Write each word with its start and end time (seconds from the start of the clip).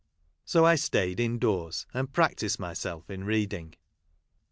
So 0.45 0.65
I 0.65 0.77
staid 0.77 1.19
in 1.19 1.37
doors, 1.37 1.85
and 1.93 2.11
practised 2.11 2.59
myself, 2.59 3.07
in 3.11 3.23
reading. 3.23 3.75